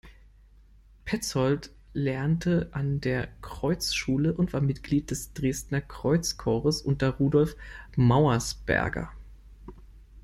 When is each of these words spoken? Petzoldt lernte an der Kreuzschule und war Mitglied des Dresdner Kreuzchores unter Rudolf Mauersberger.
Petzoldt 1.05 1.69
lernte 1.93 2.69
an 2.71 3.01
der 3.01 3.27
Kreuzschule 3.43 4.33
und 4.33 4.51
war 4.51 4.59
Mitglied 4.59 5.11
des 5.11 5.33
Dresdner 5.33 5.79
Kreuzchores 5.81 6.81
unter 6.81 7.11
Rudolf 7.11 7.55
Mauersberger. 7.95 9.11